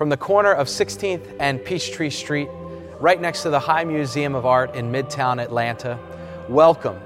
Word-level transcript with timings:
from 0.00 0.08
the 0.08 0.16
corner 0.16 0.50
of 0.50 0.66
16th 0.66 1.36
and 1.40 1.62
Peachtree 1.62 2.08
Street, 2.08 2.48
right 3.00 3.20
next 3.20 3.42
to 3.42 3.50
the 3.50 3.60
High 3.60 3.84
Museum 3.84 4.34
of 4.34 4.46
Art 4.46 4.74
in 4.74 4.90
Midtown 4.90 5.38
Atlanta. 5.38 5.98
Welcome 6.48 6.98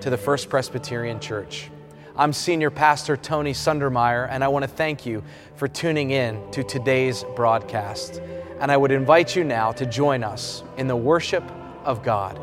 to 0.00 0.08
the 0.08 0.16
First 0.16 0.48
Presbyterian 0.48 1.20
Church. 1.20 1.70
I'm 2.16 2.32
Senior 2.32 2.70
Pastor 2.70 3.18
Tony 3.18 3.52
Sundermeier, 3.52 4.28
and 4.30 4.42
I 4.42 4.48
want 4.48 4.62
to 4.62 4.66
thank 4.66 5.04
you 5.04 5.22
for 5.56 5.68
tuning 5.68 6.10
in 6.10 6.50
to 6.52 6.64
today's 6.64 7.22
broadcast. 7.36 8.22
And 8.60 8.72
I 8.72 8.78
would 8.78 8.92
invite 8.92 9.36
you 9.36 9.44
now 9.44 9.70
to 9.72 9.84
join 9.84 10.24
us 10.24 10.64
in 10.78 10.86
the 10.86 10.96
worship 10.96 11.44
of 11.84 12.02
God. 12.02 12.36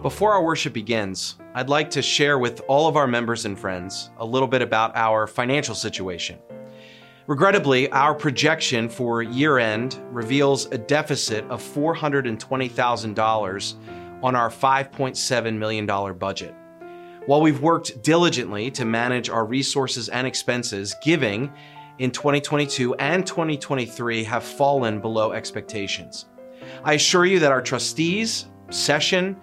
Before 0.00 0.32
our 0.32 0.42
worship 0.42 0.72
begins, 0.72 1.36
I'd 1.54 1.68
like 1.68 1.90
to 1.90 2.00
share 2.00 2.38
with 2.38 2.62
all 2.66 2.88
of 2.88 2.96
our 2.96 3.06
members 3.06 3.44
and 3.44 3.58
friends 3.58 4.08
a 4.16 4.24
little 4.24 4.48
bit 4.48 4.62
about 4.62 4.96
our 4.96 5.26
financial 5.26 5.74
situation. 5.74 6.38
Regrettably, 7.28 7.88
our 7.90 8.14
projection 8.14 8.88
for 8.88 9.22
year 9.22 9.58
end 9.58 10.00
reveals 10.10 10.66
a 10.66 10.78
deficit 10.78 11.44
of 11.44 11.62
$420,000 11.62 14.24
on 14.24 14.34
our 14.34 14.50
$5.7 14.50 15.56
million 15.56 15.86
budget. 16.18 16.52
While 17.26 17.40
we've 17.40 17.60
worked 17.60 18.02
diligently 18.02 18.72
to 18.72 18.84
manage 18.84 19.30
our 19.30 19.44
resources 19.44 20.08
and 20.08 20.26
expenses, 20.26 20.96
giving 21.00 21.52
in 21.98 22.10
2022 22.10 22.96
and 22.96 23.24
2023 23.24 24.24
have 24.24 24.42
fallen 24.42 25.00
below 25.00 25.30
expectations. 25.30 26.26
I 26.82 26.94
assure 26.94 27.24
you 27.24 27.38
that 27.38 27.52
our 27.52 27.62
trustees, 27.62 28.46
session, 28.70 29.36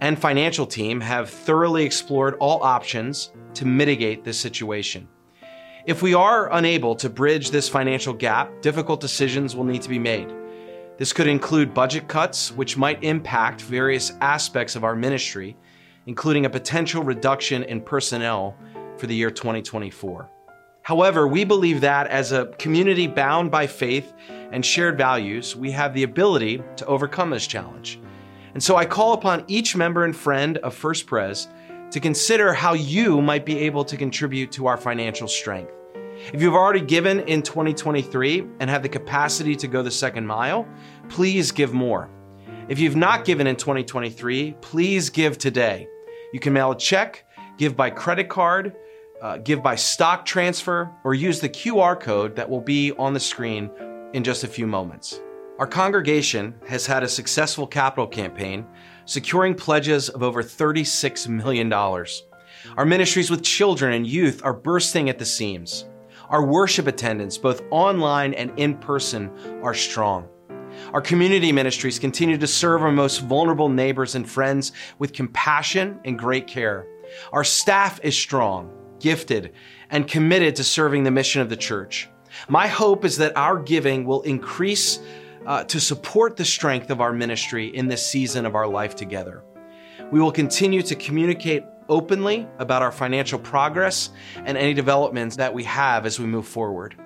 and 0.00 0.18
financial 0.18 0.66
team 0.66 1.02
have 1.02 1.28
thoroughly 1.28 1.84
explored 1.84 2.36
all 2.40 2.62
options 2.62 3.32
to 3.54 3.66
mitigate 3.66 4.24
this 4.24 4.40
situation. 4.40 5.06
If 5.86 6.02
we 6.02 6.14
are 6.14 6.52
unable 6.52 6.96
to 6.96 7.08
bridge 7.08 7.52
this 7.52 7.68
financial 7.68 8.12
gap, 8.12 8.60
difficult 8.60 9.00
decisions 9.00 9.54
will 9.54 9.62
need 9.62 9.82
to 9.82 9.88
be 9.88 10.00
made. 10.00 10.34
This 10.98 11.12
could 11.12 11.28
include 11.28 11.74
budget 11.74 12.08
cuts, 12.08 12.50
which 12.50 12.76
might 12.76 13.04
impact 13.04 13.60
various 13.60 14.12
aspects 14.20 14.74
of 14.74 14.82
our 14.82 14.96
ministry, 14.96 15.56
including 16.06 16.44
a 16.44 16.50
potential 16.50 17.04
reduction 17.04 17.62
in 17.62 17.80
personnel 17.80 18.56
for 18.96 19.06
the 19.06 19.14
year 19.14 19.30
2024. 19.30 20.28
However, 20.82 21.28
we 21.28 21.44
believe 21.44 21.82
that 21.82 22.08
as 22.08 22.32
a 22.32 22.46
community 22.58 23.06
bound 23.06 23.52
by 23.52 23.68
faith 23.68 24.12
and 24.50 24.66
shared 24.66 24.98
values, 24.98 25.54
we 25.54 25.70
have 25.70 25.94
the 25.94 26.02
ability 26.02 26.64
to 26.78 26.86
overcome 26.86 27.30
this 27.30 27.46
challenge. 27.46 28.00
And 28.54 28.62
so 28.62 28.74
I 28.74 28.86
call 28.86 29.12
upon 29.12 29.44
each 29.46 29.76
member 29.76 30.04
and 30.04 30.16
friend 30.16 30.58
of 30.58 30.74
First 30.74 31.06
Pres 31.06 31.46
to 31.90 32.00
consider 32.00 32.52
how 32.52 32.74
you 32.74 33.20
might 33.22 33.46
be 33.46 33.58
able 33.58 33.84
to 33.84 33.96
contribute 33.96 34.52
to 34.52 34.66
our 34.66 34.76
financial 34.76 35.28
strength. 35.28 35.72
If 36.32 36.40
you've 36.40 36.54
already 36.54 36.80
given 36.80 37.20
in 37.20 37.42
2023 37.42 38.46
and 38.60 38.70
have 38.70 38.82
the 38.82 38.88
capacity 38.88 39.54
to 39.56 39.68
go 39.68 39.82
the 39.82 39.90
second 39.90 40.26
mile, 40.26 40.66
please 41.08 41.52
give 41.52 41.72
more. 41.72 42.10
If 42.68 42.78
you've 42.78 42.96
not 42.96 43.24
given 43.24 43.46
in 43.46 43.56
2023, 43.56 44.56
please 44.60 45.10
give 45.10 45.38
today. 45.38 45.88
You 46.32 46.40
can 46.40 46.52
mail 46.52 46.72
a 46.72 46.76
check, 46.76 47.24
give 47.58 47.76
by 47.76 47.90
credit 47.90 48.28
card, 48.28 48.74
uh, 49.22 49.38
give 49.38 49.62
by 49.62 49.76
stock 49.76 50.24
transfer, 50.24 50.90
or 51.04 51.14
use 51.14 51.40
the 51.40 51.48
QR 51.48 51.98
code 51.98 52.34
that 52.36 52.48
will 52.48 52.60
be 52.60 52.92
on 52.92 53.14
the 53.14 53.20
screen 53.20 53.70
in 54.12 54.24
just 54.24 54.42
a 54.42 54.48
few 54.48 54.66
moments. 54.66 55.20
Our 55.58 55.66
congregation 55.66 56.54
has 56.66 56.86
had 56.86 57.02
a 57.02 57.08
successful 57.08 57.66
capital 57.66 58.06
campaign, 58.06 58.66
securing 59.06 59.54
pledges 59.54 60.08
of 60.08 60.22
over 60.22 60.42
$36 60.42 61.28
million. 61.28 61.72
Our 61.72 62.84
ministries 62.84 63.30
with 63.30 63.42
children 63.42 63.94
and 63.94 64.06
youth 64.06 64.42
are 64.44 64.52
bursting 64.52 65.08
at 65.08 65.18
the 65.18 65.24
seams. 65.24 65.86
Our 66.28 66.44
worship 66.44 66.88
attendance, 66.88 67.38
both 67.38 67.62
online 67.70 68.34
and 68.34 68.52
in 68.58 68.76
person, 68.76 69.30
are 69.62 69.74
strong. 69.74 70.28
Our 70.92 71.00
community 71.00 71.52
ministries 71.52 71.98
continue 71.98 72.36
to 72.36 72.46
serve 72.46 72.82
our 72.82 72.92
most 72.92 73.20
vulnerable 73.20 73.68
neighbors 73.68 74.14
and 74.14 74.28
friends 74.28 74.72
with 74.98 75.12
compassion 75.12 76.00
and 76.04 76.18
great 76.18 76.46
care. 76.46 76.86
Our 77.32 77.44
staff 77.44 78.00
is 78.02 78.18
strong, 78.18 78.70
gifted, 78.98 79.52
and 79.90 80.08
committed 80.08 80.56
to 80.56 80.64
serving 80.64 81.04
the 81.04 81.10
mission 81.10 81.40
of 81.40 81.48
the 81.48 81.56
church. 81.56 82.08
My 82.48 82.66
hope 82.66 83.04
is 83.04 83.16
that 83.18 83.36
our 83.36 83.58
giving 83.58 84.04
will 84.04 84.22
increase 84.22 84.98
uh, 85.46 85.64
to 85.64 85.80
support 85.80 86.36
the 86.36 86.44
strength 86.44 86.90
of 86.90 87.00
our 87.00 87.12
ministry 87.12 87.68
in 87.68 87.88
this 87.88 88.06
season 88.06 88.44
of 88.44 88.54
our 88.54 88.66
life 88.66 88.96
together. 88.96 89.42
We 90.10 90.20
will 90.20 90.32
continue 90.32 90.82
to 90.82 90.94
communicate 90.94 91.64
openly 91.88 92.46
about 92.58 92.82
our 92.82 92.92
financial 92.92 93.38
progress 93.38 94.10
and 94.36 94.58
any 94.58 94.74
developments 94.74 95.36
that 95.36 95.54
we 95.54 95.64
have 95.64 96.04
as 96.04 96.18
we 96.18 96.26
move 96.26 96.46
forward. 96.46 96.96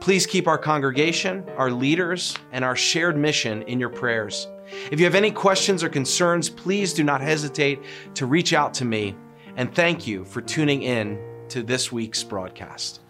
Please 0.00 0.26
keep 0.26 0.46
our 0.46 0.58
congregation, 0.58 1.44
our 1.56 1.70
leaders, 1.70 2.36
and 2.52 2.64
our 2.64 2.76
shared 2.76 3.16
mission 3.16 3.62
in 3.62 3.80
your 3.80 3.88
prayers. 3.88 4.48
If 4.90 4.98
you 4.98 5.06
have 5.06 5.14
any 5.14 5.30
questions 5.30 5.82
or 5.82 5.88
concerns, 5.88 6.48
please 6.48 6.92
do 6.92 7.02
not 7.02 7.20
hesitate 7.20 7.80
to 8.14 8.26
reach 8.26 8.52
out 8.52 8.74
to 8.74 8.84
me. 8.84 9.14
And 9.56 9.74
thank 9.74 10.06
you 10.06 10.24
for 10.24 10.40
tuning 10.40 10.82
in 10.82 11.18
to 11.48 11.62
this 11.62 11.92
week's 11.92 12.22
broadcast. 12.22 13.00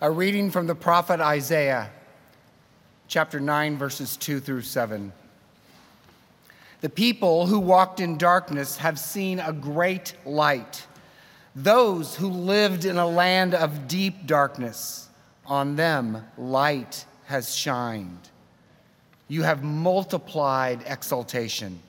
A 0.00 0.10
reading 0.10 0.50
from 0.50 0.66
the 0.66 0.74
prophet 0.74 1.20
Isaiah, 1.20 1.90
chapter 3.08 3.40
9, 3.40 3.76
verses 3.76 4.16
2 4.16 4.40
through 4.40 4.62
7. 4.62 5.12
The 6.80 6.88
people 6.88 7.46
who 7.46 7.60
walked 7.60 8.00
in 8.00 8.18
darkness 8.18 8.76
have 8.78 8.98
seen 8.98 9.40
a 9.40 9.52
great 9.52 10.14
light. 10.26 10.86
Those 11.54 12.16
who 12.16 12.28
lived 12.28 12.84
in 12.84 12.98
a 12.98 13.06
land 13.06 13.54
of 13.54 13.88
deep 13.88 14.26
darkness, 14.26 15.08
on 15.46 15.76
them 15.76 16.24
light 16.36 17.04
has 17.26 17.54
shined. 17.54 18.28
You 19.28 19.42
have 19.42 19.62
multiplied 19.62 20.82
exultation. 20.86 21.80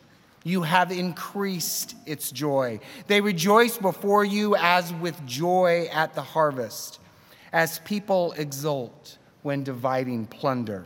You 0.44 0.62
have 0.62 0.92
increased 0.92 1.96
its 2.06 2.32
joy. 2.32 2.80
They 3.08 3.20
rejoice 3.20 3.78
before 3.78 4.24
you 4.24 4.56
as 4.56 4.94
with 4.94 5.26
joy 5.26 5.90
at 5.92 6.14
the 6.14 6.22
harvest, 6.22 7.00
as 7.52 7.80
people 7.80 8.34
exult 8.34 9.18
when 9.42 9.64
dividing 9.64 10.28
plunder. 10.28 10.86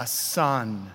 a 0.00 0.06
son 0.06 0.90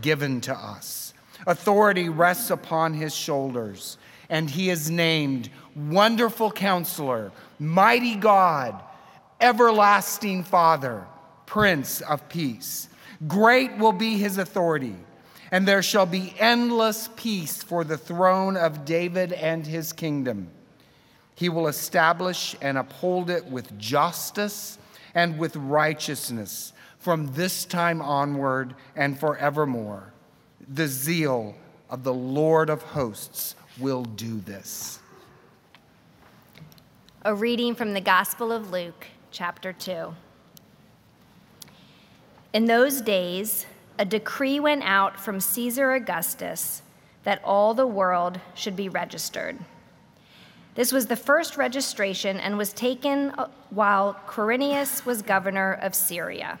given 0.00 0.40
to 0.40 0.54
us. 0.54 1.12
Authority 1.46 2.08
rests 2.08 2.48
upon 2.48 2.94
his 2.94 3.14
shoulders, 3.14 3.98
and 4.30 4.48
he 4.48 4.70
is 4.70 4.90
named 4.90 5.50
Wonderful 5.76 6.50
Counselor, 6.50 7.30
Mighty 7.58 8.14
God, 8.14 8.82
Everlasting 9.38 10.44
Father, 10.44 11.04
Prince 11.44 12.00
of 12.00 12.26
Peace. 12.30 12.88
Great 13.28 13.76
will 13.76 13.92
be 13.92 14.16
his 14.16 14.38
authority, 14.38 14.96
and 15.50 15.68
there 15.68 15.82
shall 15.82 16.06
be 16.06 16.34
endless 16.38 17.10
peace 17.14 17.62
for 17.62 17.84
the 17.84 17.98
throne 17.98 18.56
of 18.56 18.86
David 18.86 19.34
and 19.34 19.66
his 19.66 19.92
kingdom. 19.92 20.48
He 21.34 21.50
will 21.50 21.66
establish 21.66 22.56
and 22.62 22.78
uphold 22.78 23.28
it 23.28 23.44
with 23.44 23.78
justice 23.78 24.78
and 25.14 25.38
with 25.38 25.54
righteousness 25.56 26.72
from 27.02 27.32
this 27.34 27.64
time 27.64 28.00
onward 28.00 28.76
and 28.94 29.18
forevermore. 29.18 30.12
The 30.68 30.86
zeal 30.86 31.56
of 31.90 32.04
the 32.04 32.14
Lord 32.14 32.70
of 32.70 32.80
hosts 32.80 33.56
will 33.80 34.04
do 34.04 34.38
this. 34.38 35.00
A 37.22 37.34
reading 37.34 37.74
from 37.74 37.92
the 37.92 38.00
Gospel 38.00 38.52
of 38.52 38.70
Luke, 38.70 39.08
chapter 39.32 39.72
2. 39.72 40.14
In 42.52 42.66
those 42.66 43.00
days, 43.00 43.66
a 43.98 44.04
decree 44.04 44.60
went 44.60 44.84
out 44.84 45.18
from 45.18 45.40
Caesar 45.40 45.94
Augustus 45.94 46.82
that 47.24 47.42
all 47.42 47.74
the 47.74 47.86
world 47.86 48.38
should 48.54 48.76
be 48.76 48.88
registered. 48.88 49.58
This 50.76 50.92
was 50.92 51.06
the 51.06 51.16
first 51.16 51.56
registration 51.56 52.38
and 52.38 52.56
was 52.56 52.72
taken 52.72 53.30
while 53.70 54.14
Quirinius 54.28 55.04
was 55.04 55.20
governor 55.20 55.72
of 55.82 55.96
Syria 55.96 56.60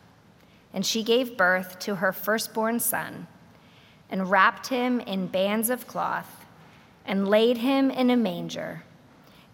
And 0.73 0.85
she 0.85 1.03
gave 1.03 1.37
birth 1.37 1.79
to 1.79 1.95
her 1.95 2.11
firstborn 2.11 2.79
son, 2.79 3.27
and 4.09 4.29
wrapped 4.29 4.67
him 4.67 4.99
in 4.99 5.27
bands 5.27 5.69
of 5.69 5.87
cloth, 5.87 6.45
and 7.05 7.27
laid 7.27 7.57
him 7.57 7.91
in 7.91 8.09
a 8.09 8.17
manger, 8.17 8.83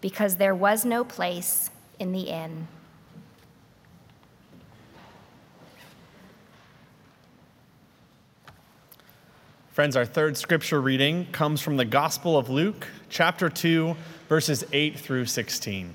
because 0.00 0.36
there 0.36 0.54
was 0.54 0.84
no 0.84 1.04
place 1.04 1.70
in 1.98 2.12
the 2.12 2.22
inn. 2.22 2.68
Friends, 9.72 9.96
our 9.96 10.04
third 10.04 10.36
scripture 10.36 10.80
reading 10.80 11.26
comes 11.30 11.60
from 11.60 11.76
the 11.76 11.84
Gospel 11.84 12.36
of 12.36 12.48
Luke, 12.48 12.88
chapter 13.08 13.48
2, 13.48 13.94
verses 14.28 14.64
8 14.72 14.98
through 14.98 15.26
16. 15.26 15.94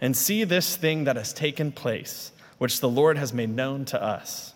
and 0.00 0.16
see 0.16 0.44
this 0.44 0.76
thing 0.76 1.04
that 1.04 1.16
has 1.16 1.32
taken 1.32 1.72
place, 1.72 2.32
which 2.58 2.80
the 2.80 2.88
Lord 2.88 3.18
has 3.18 3.32
made 3.32 3.50
known 3.50 3.84
to 3.86 4.02
us. 4.02 4.54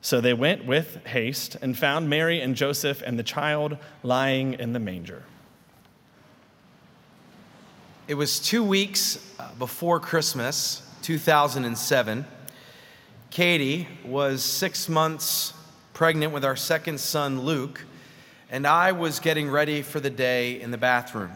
So 0.00 0.20
they 0.20 0.34
went 0.34 0.66
with 0.66 1.04
haste 1.06 1.56
and 1.62 1.76
found 1.76 2.10
Mary 2.10 2.40
and 2.40 2.54
Joseph 2.54 3.02
and 3.04 3.18
the 3.18 3.22
child 3.22 3.78
lying 4.02 4.54
in 4.54 4.72
the 4.72 4.78
manger. 4.78 5.22
It 8.06 8.14
was 8.14 8.38
two 8.38 8.62
weeks 8.62 9.16
before 9.58 9.98
Christmas, 9.98 10.82
2007 11.02 12.26
Katie 13.34 13.88
was 14.04 14.44
six 14.44 14.88
months 14.88 15.54
pregnant 15.92 16.32
with 16.32 16.44
our 16.44 16.54
second 16.54 17.00
son, 17.00 17.40
Luke, 17.40 17.84
and 18.48 18.64
I 18.64 18.92
was 18.92 19.18
getting 19.18 19.50
ready 19.50 19.82
for 19.82 19.98
the 19.98 20.08
day 20.08 20.60
in 20.60 20.70
the 20.70 20.78
bathroom. 20.78 21.32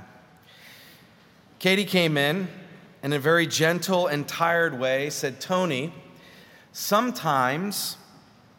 Katie 1.59 1.85
came 1.85 2.17
in 2.17 2.47
in 3.03 3.13
a 3.13 3.19
very 3.19 3.47
gentle 3.47 4.07
and 4.07 4.27
tired 4.27 4.79
way, 4.79 5.11
said, 5.11 5.41
Tony, 5.41 5.93
sometimes 6.73 7.97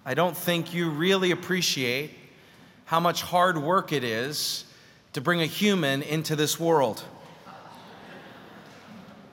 I 0.06 0.14
don't 0.14 0.36
think 0.36 0.74
you 0.74 0.90
really 0.90 1.32
appreciate 1.32 2.12
how 2.86 3.00
much 3.00 3.22
hard 3.22 3.58
work 3.58 3.92
it 3.92 4.04
is 4.04 4.66
to 5.14 5.22
bring 5.22 5.42
a 5.42 5.46
human 5.46 6.02
into 6.02 6.36
this 6.36 6.60
world. 6.60 7.04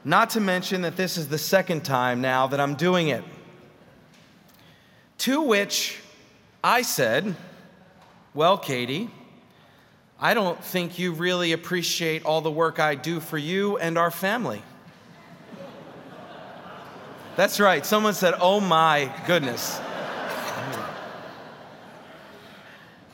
Not 0.05 0.31
to 0.31 0.41
mention 0.41 0.82
that 0.82 0.97
this 0.97 1.17
is 1.17 1.29
the 1.29 1.38
second 1.38 1.85
time 1.85 2.20
now 2.20 2.47
that 2.49 2.61
I'm 2.61 2.75
doing 2.75 3.08
it. 3.08 3.25
To 5.19 5.43
which 5.43 5.99
I 6.62 6.82
said, 6.82 7.35
Well, 8.35 8.58
Katie, 8.58 9.11
I 10.20 10.35
don't 10.35 10.62
think 10.62 10.99
you 10.99 11.12
really 11.12 11.53
appreciate 11.53 12.25
all 12.25 12.41
the 12.41 12.50
work 12.50 12.79
I 12.79 12.94
do 12.94 13.20
for 13.20 13.37
you 13.38 13.79
and 13.79 13.99
our 13.99 14.11
family. 14.11 14.62
That's 17.36 17.60
right. 17.60 17.84
Someone 17.84 18.14
said, 18.14 18.34
Oh 18.40 18.60
my 18.60 19.12
goodness. 19.26 19.78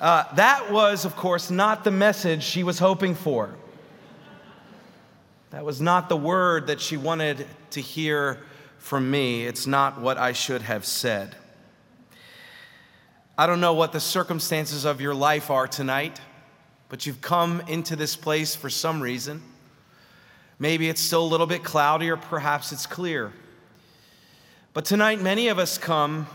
Uh, 0.00 0.24
that 0.34 0.72
was, 0.72 1.04
of 1.04 1.14
course, 1.14 1.50
not 1.50 1.84
the 1.84 1.90
message 1.90 2.42
she 2.42 2.64
was 2.64 2.78
hoping 2.78 3.14
for. 3.14 3.54
That 5.50 5.64
was 5.64 5.80
not 5.80 6.08
the 6.08 6.16
word 6.16 6.68
that 6.68 6.80
she 6.80 6.96
wanted 6.96 7.46
to 7.70 7.80
hear 7.80 8.40
from 8.78 9.10
me. 9.10 9.44
It's 9.44 9.66
not 9.66 10.00
what 10.00 10.18
I 10.18 10.32
should 10.32 10.62
have 10.62 10.84
said. 10.84 11.36
I 13.38 13.46
don't 13.46 13.60
know 13.60 13.74
what 13.74 13.92
the 13.92 14.00
circumstances 14.00 14.84
of 14.84 15.00
your 15.00 15.14
life 15.14 15.50
are 15.50 15.68
tonight, 15.68 16.20
but 16.88 17.06
you've 17.06 17.20
come 17.20 17.62
into 17.68 17.94
this 17.94 18.16
place 18.16 18.56
for 18.56 18.70
some 18.70 19.00
reason. 19.00 19.42
Maybe 20.58 20.88
it's 20.88 21.00
still 21.00 21.24
a 21.24 21.28
little 21.28 21.46
bit 21.46 21.62
cloudy, 21.62 22.10
or 22.10 22.16
perhaps 22.16 22.72
it's 22.72 22.86
clear. 22.86 23.32
But 24.74 24.86
tonight, 24.86 25.20
many 25.20 25.48
of 25.48 25.58
us 25.58 25.76
come 25.76 26.26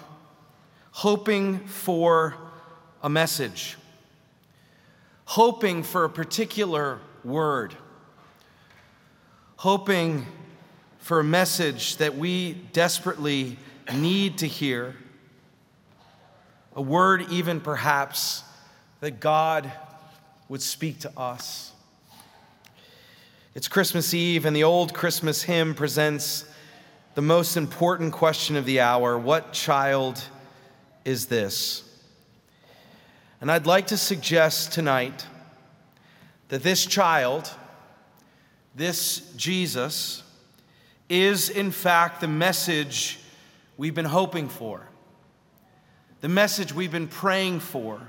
hoping 0.92 1.66
for 1.66 2.36
a 3.02 3.10
message, 3.10 3.78
hoping 5.26 5.82
for 5.82 6.04
a 6.04 6.10
particular 6.10 7.00
word, 7.24 7.74
hoping 9.56 10.28
for 11.00 11.20
a 11.20 11.24
message 11.24 11.98
that 11.98 12.16
we 12.16 12.54
desperately 12.74 13.58
need 13.96 14.38
to 14.38 14.48
hear 14.48 14.96
a 16.76 16.82
word, 16.82 17.26
even 17.32 17.60
perhaps, 17.60 18.44
that 19.00 19.20
God 19.20 19.72
would 20.48 20.62
speak 20.62 21.00
to 21.00 21.20
us. 21.20 21.72
It's 23.56 23.68
Christmas 23.68 24.14
Eve, 24.14 24.46
and 24.46 24.56
the 24.56 24.64
old 24.64 24.94
Christmas 24.94 25.42
hymn 25.42 25.74
presents 25.74 26.46
the 27.18 27.22
most 27.24 27.58
important 27.58 28.14
question 28.14 28.56
of 28.58 28.66
the 28.66 28.80
hour 28.80 29.18
What 29.18 29.52
child 29.52 30.24
is 31.04 31.26
this? 31.26 31.84
And 33.42 33.50
I'd 33.50 33.66
like 33.66 33.88
to 33.88 33.98
suggest 33.98 34.72
tonight 34.72 35.26
that 36.50 36.62
this 36.62 36.86
child, 36.86 37.50
this 38.76 39.22
Jesus, 39.36 40.22
is 41.10 41.50
in 41.50 41.72
fact 41.72 42.22
the 42.22 42.28
message 42.28 43.18
we've 43.78 43.96
been 43.96 44.06
hoping 44.06 44.48
for 44.48 44.88
the 46.22 46.30
message 46.30 46.72
we've 46.72 46.92
been 46.92 47.08
praying 47.08 47.62
for, 47.62 48.00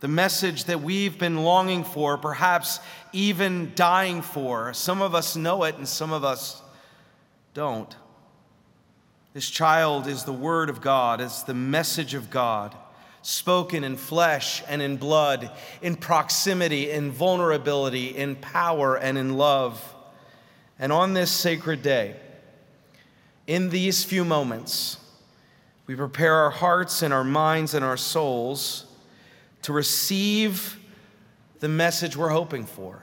the 0.00 0.08
message 0.08 0.64
that 0.64 0.80
we've 0.80 1.18
been 1.18 1.44
longing 1.44 1.84
for, 1.84 2.16
perhaps 2.16 2.80
even 3.12 3.72
dying 3.74 4.22
for. 4.22 4.72
Some 4.72 5.02
of 5.02 5.14
us 5.14 5.36
know 5.36 5.64
it 5.64 5.76
and 5.76 5.86
some 5.86 6.14
of 6.14 6.24
us 6.24 6.62
don't. 7.54 7.94
This 9.32 9.48
child 9.48 10.06
is 10.06 10.24
the 10.24 10.32
Word 10.32 10.68
of 10.68 10.80
God, 10.80 11.20
it's 11.20 11.42
the 11.42 11.54
message 11.54 12.14
of 12.14 12.30
God, 12.30 12.74
spoken 13.22 13.84
in 13.84 13.96
flesh 13.96 14.62
and 14.68 14.82
in 14.82 14.96
blood, 14.96 15.50
in 15.82 15.94
proximity, 15.94 16.90
in 16.90 17.12
vulnerability, 17.12 18.16
in 18.16 18.34
power, 18.36 18.96
and 18.96 19.16
in 19.16 19.36
love. 19.36 19.94
And 20.78 20.92
on 20.92 21.12
this 21.12 21.30
sacred 21.30 21.82
day, 21.82 22.16
in 23.46 23.70
these 23.70 24.04
few 24.04 24.24
moments, 24.24 24.96
we 25.86 25.94
prepare 25.94 26.34
our 26.34 26.50
hearts 26.50 27.02
and 27.02 27.12
our 27.12 27.24
minds 27.24 27.74
and 27.74 27.84
our 27.84 27.96
souls 27.96 28.86
to 29.62 29.72
receive 29.72 30.78
the 31.60 31.68
message 31.68 32.16
we're 32.16 32.30
hoping 32.30 32.64
for. 32.64 33.02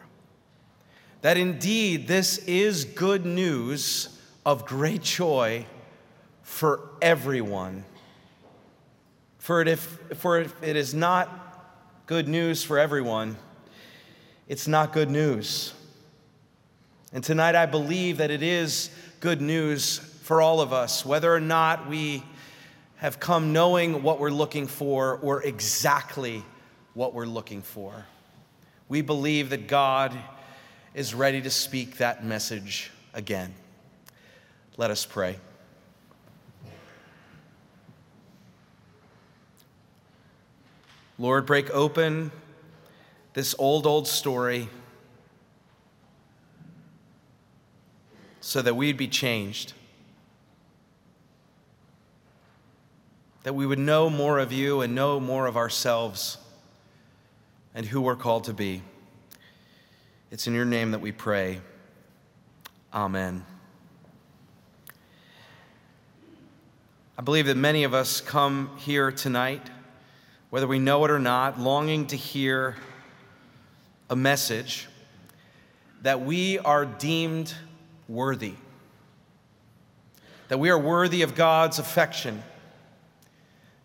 That 1.21 1.37
indeed 1.37 2.07
this 2.07 2.37
is 2.39 2.85
good 2.85 3.25
news 3.25 4.16
of 4.47 4.65
great 4.65 5.01
joy 5.01 5.65
for 6.41 6.79
everyone. 7.01 7.83
For, 9.39 9.61
it 9.61 9.67
if, 9.67 9.81
for 10.15 10.39
if 10.39 10.63
it 10.63 10.77
is 10.77 10.93
not 10.93 11.75
good 12.05 12.29
news 12.29 12.63
for 12.63 12.79
everyone, 12.79 13.35
it's 14.47 14.65
not 14.65 14.93
good 14.93 15.11
news. 15.11 15.73
And 17.11 17.21
tonight 17.21 17.55
I 17.55 17.65
believe 17.65 18.19
that 18.19 18.31
it 18.31 18.41
is 18.41 18.89
good 19.19 19.41
news 19.41 19.97
for 19.97 20.41
all 20.41 20.61
of 20.61 20.71
us, 20.71 21.05
whether 21.05 21.33
or 21.33 21.41
not 21.41 21.89
we 21.89 22.23
have 22.95 23.19
come 23.19 23.51
knowing 23.51 24.01
what 24.01 24.17
we're 24.17 24.29
looking 24.29 24.65
for 24.65 25.17
or 25.17 25.43
exactly 25.43 26.41
what 26.93 27.13
we're 27.13 27.25
looking 27.25 27.61
for. 27.61 28.05
We 28.87 29.01
believe 29.01 29.49
that 29.49 29.67
God 29.67 30.17
is 30.93 31.13
ready 31.13 31.41
to 31.41 31.49
speak 31.49 31.97
that 31.97 32.23
message 32.23 32.91
again. 33.13 33.53
Let 34.77 34.91
us 34.91 35.07
pray. 35.07 35.37
Lord, 41.17 41.47
break 41.47 41.71
open 41.71 42.31
this 43.33 43.55
old, 43.57 43.87
old 43.87 44.07
story 44.07 44.69
so 48.39 48.61
that 48.61 48.75
we'd 48.75 48.97
be 48.97 49.07
changed. 49.07 49.73
That 53.41 53.55
we 53.55 53.65
would 53.65 53.79
know 53.79 54.11
more 54.11 54.37
of 54.37 54.51
you 54.51 54.81
and 54.81 54.93
know 54.93 55.19
more 55.19 55.47
of 55.47 55.57
ourselves 55.57 56.37
and 57.73 57.83
who 57.83 57.99
we're 57.99 58.15
called 58.15 58.43
to 58.43 58.53
be. 58.53 58.83
It's 60.29 60.45
in 60.45 60.53
your 60.53 60.65
name 60.65 60.91
that 60.91 61.01
we 61.01 61.11
pray. 61.11 61.61
Amen. 62.93 63.43
I 67.19 67.23
believe 67.23 67.47
that 67.47 67.57
many 67.57 67.83
of 67.83 67.95
us 67.95 68.21
come 68.21 68.69
here 68.77 69.11
tonight, 69.11 69.71
whether 70.51 70.67
we 70.67 70.77
know 70.77 71.03
it 71.03 71.09
or 71.09 71.17
not, 71.17 71.59
longing 71.59 72.05
to 72.07 72.15
hear 72.15 72.75
a 74.07 74.15
message 74.15 74.87
that 76.03 76.21
we 76.21 76.59
are 76.59 76.85
deemed 76.85 77.55
worthy, 78.07 78.53
that 80.49 80.59
we 80.59 80.69
are 80.69 80.77
worthy 80.77 81.23
of 81.23 81.33
God's 81.33 81.79
affection, 81.79 82.43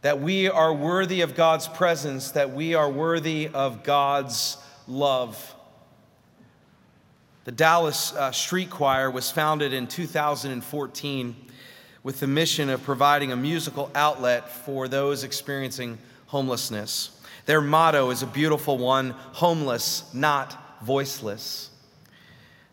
that 0.03 0.21
we 0.21 0.51
are 0.51 0.75
worthy 0.75 1.23
of 1.23 1.35
God's 1.35 1.69
presence, 1.69 2.33
that 2.33 2.53
we 2.53 2.75
are 2.75 2.91
worthy 2.91 3.49
of 3.49 3.83
God's 3.83 4.59
love. 4.87 5.55
The 7.45 7.53
Dallas 7.53 8.13
uh, 8.13 8.31
Street 8.31 8.69
Choir 8.69 9.11
was 9.11 9.31
founded 9.31 9.73
in 9.73 9.87
2014 9.87 11.37
with 12.03 12.21
the 12.21 12.27
mission 12.27 12.69
of 12.69 12.83
providing 12.83 13.33
a 13.33 13.37
musical 13.37 13.91
outlet 13.95 14.49
for 14.49 14.89
those 14.89 15.25
experiencing 15.25 15.99
homelessness. 16.27 17.11
Their 17.47 17.61
motto 17.61 18.11
is 18.11 18.23
a 18.23 18.27
beautiful 18.27 18.79
one 18.79 19.11
homeless, 19.11 20.05
not 20.15 20.81
voiceless. 20.83 21.71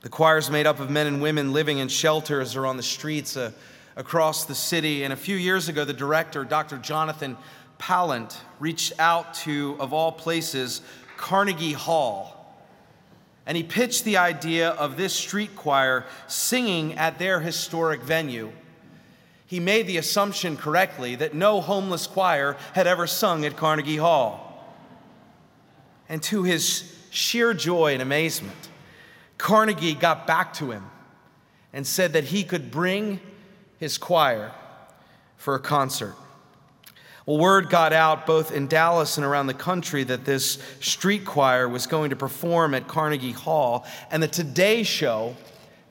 The 0.02 0.10
choir 0.10 0.38
is 0.38 0.50
made 0.50 0.66
up 0.66 0.80
of 0.80 0.90
men 0.90 1.08
and 1.08 1.22
women 1.22 1.52
living 1.52 1.80
in 1.80 1.90
shelters 1.90 2.56
or 2.56 2.66
on 2.66 2.78
the 2.78 2.84
streets 2.84 3.36
uh, 3.36 3.52
across 3.96 4.46
the 4.46 4.56
city. 4.56 5.04
And 5.04 5.12
a 5.12 5.18
few 5.18 5.36
years 5.36 5.68
ago, 5.68 5.84
the 5.84 5.94
director, 5.94 6.46
Dr. 6.46 6.78
Jonathan 6.78 7.36
Palant, 7.78 8.40
reached 8.60 8.94
out 8.98 9.34
to, 9.36 9.76
of 9.80 9.92
all 9.92 10.12
places, 10.12 10.82
Carnegie 11.18 11.74
Hall. 11.74 12.36
And 13.46 13.58
he 13.58 13.64
pitched 13.64 14.06
the 14.06 14.18
idea 14.18 14.70
of 14.70 14.96
this 14.96 15.14
street 15.14 15.56
choir 15.56 16.06
singing 16.28 16.94
at 16.98 17.20
their 17.20 17.42
historic 17.42 18.02
venue. 18.02 18.52
He 19.50 19.60
made 19.60 19.88
the 19.88 19.98
assumption 19.98 20.58
correctly 20.58 21.16
that 21.16 21.34
no 21.34 21.60
homeless 21.60 22.06
choir 22.06 22.56
had 22.74 22.86
ever 22.86 23.08
sung 23.08 23.46
at 23.46 23.58
Carnegie 23.58 23.98
Hall. 23.98 24.46
And 26.08 26.22
to 26.22 26.44
his 26.44 26.96
sheer 27.10 27.56
joy 27.56 27.94
and 27.94 28.02
amazement, 28.04 28.70
Carnegie 29.40 29.96
got 29.96 30.28
back 30.28 30.54
to 30.54 30.70
him 30.70 30.86
and 31.74 31.88
said 31.88 32.14
that 32.14 32.26
he 32.26 32.44
could 32.44 32.70
bring 32.70 33.20
his 33.80 33.98
choir 33.98 34.52
for 35.36 35.56
a 35.56 35.60
concert. 35.60 36.14
Well, 37.26 37.40
word 37.40 37.72
got 37.72 37.92
out 37.92 38.28
both 38.28 38.52
in 38.52 38.68
Dallas 38.68 39.18
and 39.18 39.26
around 39.26 39.48
the 39.48 39.56
country 39.56 40.04
that 40.04 40.26
this 40.26 40.60
street 40.80 41.26
choir 41.26 41.68
was 41.68 41.88
going 41.88 42.12
to 42.12 42.16
perform 42.16 42.76
at 42.76 42.88
Carnegie 42.88 43.32
Hall, 43.32 43.88
and 44.12 44.22
the 44.22 44.28
Today 44.28 44.84
Show 44.84 45.36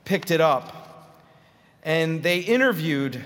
picked 0.05 0.31
it 0.31 0.39
up. 0.39 1.17
And 1.83 2.23
they 2.23 2.39
interviewed 2.39 3.21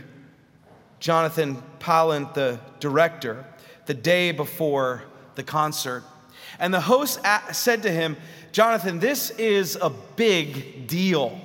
Jonathan 1.03 1.61
Palant, 1.79 2.33
the 2.33 2.57
director, 2.79 3.43
the 3.87 3.93
day 3.93 4.31
before 4.31 5.03
the 5.35 5.43
concert. 5.43 6.01
And 6.59 6.73
the 6.73 6.79
host 6.79 7.19
said 7.51 7.83
to 7.83 7.91
him, 7.91 8.15
Jonathan, 8.53 9.01
this 9.01 9.29
is 9.31 9.75
a 9.81 9.89
big 9.89 10.87
deal. 10.87 11.37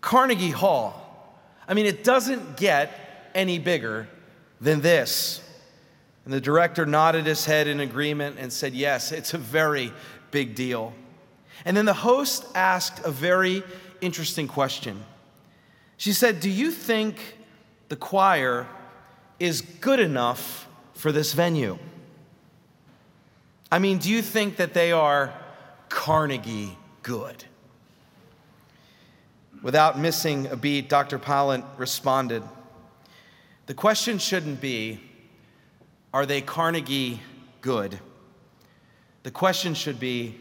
Carnegie 0.00 0.52
Hall. 0.52 1.38
I 1.68 1.74
mean, 1.74 1.84
it 1.84 2.02
doesn't 2.02 2.56
get 2.56 3.30
any 3.34 3.58
bigger 3.58 4.08
than 4.58 4.80
this. 4.80 5.46
And 6.24 6.32
the 6.32 6.40
director 6.40 6.86
nodded 6.86 7.26
his 7.26 7.44
head 7.44 7.66
in 7.66 7.80
agreement 7.80 8.38
and 8.38 8.50
said, 8.50 8.72
Yes, 8.72 9.12
it's 9.12 9.34
a 9.34 9.38
very 9.38 9.92
big 10.30 10.54
deal. 10.54 10.94
And 11.66 11.76
then 11.76 11.84
the 11.84 11.92
host 11.92 12.46
asked 12.54 13.04
a 13.04 13.10
very 13.10 13.62
interesting 14.00 14.48
question. 14.48 15.04
She 15.98 16.14
said, 16.14 16.40
Do 16.40 16.48
you 16.48 16.70
think 16.70 17.36
the 17.88 17.96
choir 17.96 18.66
is 19.38 19.60
good 19.60 20.00
enough 20.00 20.68
for 20.94 21.12
this 21.12 21.32
venue? 21.32 21.78
I 23.70 23.78
mean, 23.78 23.98
do 23.98 24.10
you 24.10 24.22
think 24.22 24.56
that 24.56 24.74
they 24.74 24.92
are 24.92 25.32
Carnegie 25.88 26.76
good? 27.02 27.44
Without 29.62 29.98
missing 29.98 30.46
a 30.46 30.56
beat, 30.56 30.88
Dr. 30.88 31.18
Palant 31.18 31.64
responded 31.76 32.42
The 33.66 33.74
question 33.74 34.18
shouldn't 34.18 34.60
be, 34.60 35.00
Are 36.14 36.26
they 36.26 36.40
Carnegie 36.40 37.20
good? 37.60 37.98
The 39.24 39.30
question 39.30 39.74
should 39.74 39.98
be, 39.98 40.36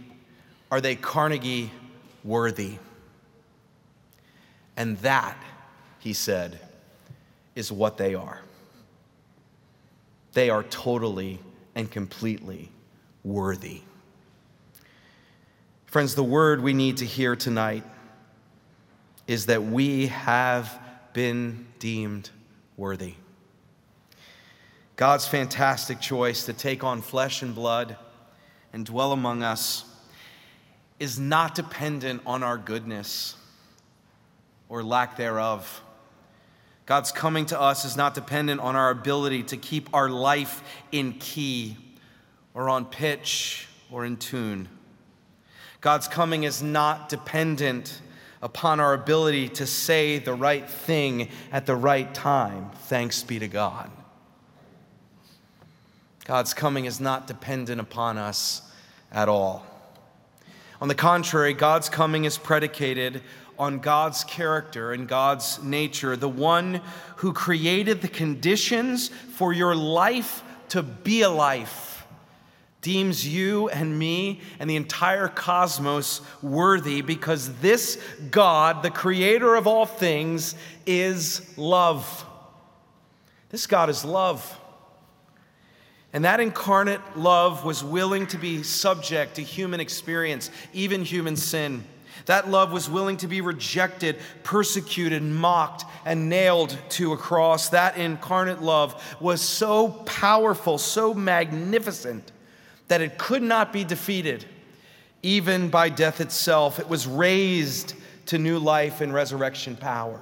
Are 0.71 0.79
they 0.79 0.95
Carnegie 0.95 1.71
worthy? 2.23 2.77
And 4.77 4.97
that, 4.99 5.37
he 5.99 6.13
said, 6.13 6.59
is 7.55 7.71
what 7.71 7.97
they 7.97 8.13
are. 8.13 8.41
They 10.33 10.49
are 10.49 10.63
totally 10.63 11.39
and 11.73 11.89
completely 11.89 12.69
worthy. 13.23 13.81
Friends, 15.85 16.15
the 16.15 16.23
word 16.23 16.61
we 16.61 16.73
need 16.73 16.97
to 16.97 17.05
hear 17.05 17.35
tonight 17.35 17.83
is 19.27 19.45
that 19.45 19.63
we 19.63 20.07
have 20.07 20.77
been 21.13 21.65
deemed 21.79 22.29
worthy. 22.75 23.13
God's 24.97 25.27
fantastic 25.27 25.99
choice 25.99 26.45
to 26.45 26.53
take 26.53 26.83
on 26.83 27.01
flesh 27.01 27.41
and 27.41 27.55
blood 27.55 27.97
and 28.73 28.85
dwell 28.85 29.13
among 29.13 29.43
us 29.43 29.85
is 30.99 31.19
not 31.19 31.55
dependent 31.55 32.21
on 32.25 32.43
our 32.43 32.57
goodness 32.57 33.35
or 34.69 34.83
lack 34.83 35.17
thereof. 35.17 35.81
God's 36.85 37.11
coming 37.11 37.47
to 37.47 37.59
us 37.59 37.83
is 37.83 37.97
not 37.97 38.13
dependent 38.13 38.61
on 38.61 38.75
our 38.75 38.91
ability 38.91 39.43
to 39.43 39.57
keep 39.57 39.89
our 39.93 40.09
life 40.09 40.63
in 40.91 41.13
key 41.13 41.77
or 42.53 42.69
on 42.69 42.85
pitch 42.85 43.67
or 43.91 44.05
in 44.05 44.17
tune. 44.17 44.67
God's 45.81 46.07
coming 46.07 46.43
is 46.43 46.61
not 46.61 47.09
dependent 47.09 48.01
upon 48.41 48.79
our 48.79 48.93
ability 48.93 49.49
to 49.49 49.65
say 49.65 50.19
the 50.19 50.33
right 50.33 50.69
thing 50.69 51.29
at 51.51 51.65
the 51.65 51.75
right 51.75 52.13
time. 52.13 52.69
Thanks 52.83 53.23
be 53.23 53.39
to 53.39 53.47
God. 53.47 53.89
God's 56.25 56.53
coming 56.53 56.85
is 56.85 56.99
not 56.99 57.27
dependent 57.27 57.81
upon 57.81 58.17
us 58.17 58.61
at 59.11 59.29
all. 59.29 59.65
On 60.81 60.87
the 60.87 60.95
contrary, 60.95 61.53
God's 61.53 61.87
coming 61.89 62.25
is 62.25 62.37
predicated 62.37 63.21
on 63.57 63.79
God's 63.79 64.23
character 64.23 64.91
and 64.91 65.07
God's 65.07 65.61
nature, 65.63 66.15
the 66.15 66.29
one 66.29 66.81
who 67.17 67.33
created 67.33 68.01
the 68.01 68.07
conditions 68.07 69.09
for 69.09 69.53
your 69.53 69.75
life 69.75 70.43
to 70.69 70.83
be 70.83 71.21
a 71.21 71.29
life, 71.29 72.05
deems 72.81 73.27
you 73.27 73.67
and 73.69 73.97
me 73.97 74.41
and 74.59 74.69
the 74.69 74.75
entire 74.75 75.27
cosmos 75.27 76.21
worthy 76.43 77.01
because 77.01 77.51
this 77.59 77.99
God, 78.29 78.83
the 78.83 78.91
creator 78.91 79.55
of 79.55 79.65
all 79.65 79.85
things, 79.85 80.53
is 80.85 81.57
love. 81.57 82.25
This 83.49 83.65
God 83.65 83.89
is 83.89 84.05
love. 84.05 84.59
And 86.13 86.23
that 86.25 86.39
incarnate 86.39 87.01
love 87.17 87.65
was 87.65 87.83
willing 87.83 88.27
to 88.27 88.37
be 88.37 88.63
subject 88.63 89.35
to 89.35 89.41
human 89.41 89.79
experience, 89.79 90.49
even 90.71 91.03
human 91.03 91.35
sin. 91.35 91.83
That 92.25 92.49
love 92.49 92.71
was 92.71 92.89
willing 92.89 93.17
to 93.17 93.27
be 93.27 93.41
rejected, 93.41 94.17
persecuted, 94.43 95.21
mocked, 95.21 95.85
and 96.05 96.27
nailed 96.29 96.77
to 96.89 97.13
a 97.13 97.17
cross. 97.17 97.69
That 97.69 97.97
incarnate 97.97 98.61
love 98.61 99.17
was 99.19 99.41
so 99.41 99.89
powerful, 99.89 100.77
so 100.77 101.13
magnificent, 101.13 102.31
that 102.87 103.01
it 103.01 103.17
could 103.17 103.43
not 103.43 103.71
be 103.71 103.83
defeated, 103.83 104.45
even 105.21 105.69
by 105.69 105.89
death 105.89 106.19
itself. 106.19 106.79
It 106.79 106.89
was 106.89 107.05
raised 107.05 107.93
to 108.27 108.39
new 108.39 108.57
life 108.57 109.01
and 109.01 109.13
resurrection 109.13 109.75
power. 109.75 110.19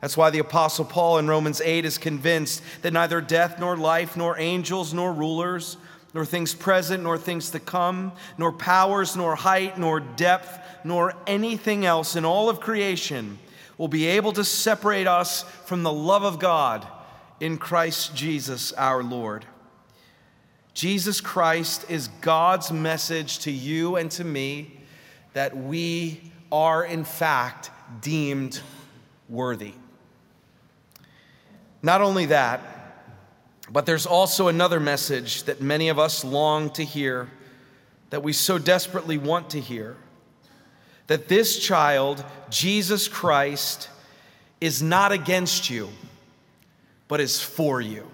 That's 0.00 0.16
why 0.16 0.30
the 0.30 0.38
Apostle 0.38 0.84
Paul 0.84 1.18
in 1.18 1.28
Romans 1.28 1.60
8 1.60 1.84
is 1.84 1.98
convinced 1.98 2.62
that 2.82 2.92
neither 2.92 3.20
death, 3.20 3.58
nor 3.58 3.76
life, 3.76 4.16
nor 4.16 4.38
angels, 4.38 4.94
nor 4.94 5.12
rulers, 5.12 5.76
nor 6.14 6.24
things 6.24 6.54
present, 6.54 7.02
nor 7.02 7.18
things 7.18 7.50
to 7.50 7.60
come, 7.60 8.12
nor 8.38 8.50
powers, 8.50 9.14
nor 9.14 9.36
height, 9.36 9.78
nor 9.78 10.00
depth, 10.00 10.58
nor 10.84 11.14
anything 11.26 11.84
else 11.84 12.16
in 12.16 12.24
all 12.24 12.48
of 12.48 12.60
creation 12.60 13.38
will 13.78 13.88
be 13.88 14.06
able 14.06 14.32
to 14.32 14.44
separate 14.44 15.06
us 15.06 15.42
from 15.64 15.82
the 15.82 15.92
love 15.92 16.22
of 16.22 16.38
God 16.38 16.86
in 17.40 17.56
Christ 17.56 18.14
Jesus 18.14 18.72
our 18.74 19.02
Lord. 19.02 19.46
Jesus 20.74 21.20
Christ 21.20 21.86
is 21.88 22.08
God's 22.20 22.70
message 22.70 23.40
to 23.40 23.50
you 23.50 23.96
and 23.96 24.10
to 24.12 24.24
me 24.24 24.80
that 25.32 25.56
we 25.56 26.20
are, 26.52 26.84
in 26.84 27.04
fact, 27.04 27.70
deemed 28.00 28.60
worthy. 29.28 29.72
Not 31.82 32.02
only 32.02 32.26
that, 32.26 32.60
but 33.70 33.86
there's 33.86 34.06
also 34.06 34.48
another 34.48 34.80
message 34.80 35.44
that 35.44 35.60
many 35.60 35.88
of 35.88 35.98
us 35.98 36.24
long 36.24 36.70
to 36.70 36.84
hear, 36.84 37.30
that 38.10 38.22
we 38.22 38.32
so 38.32 38.58
desperately 38.58 39.16
want 39.16 39.50
to 39.50 39.60
hear 39.60 39.96
that 41.10 41.26
this 41.26 41.58
child, 41.58 42.24
Jesus 42.50 43.08
Christ, 43.08 43.88
is 44.60 44.80
not 44.80 45.10
against 45.10 45.68
you, 45.68 45.88
but 47.08 47.18
is 47.18 47.42
for 47.42 47.80
you. 47.80 48.08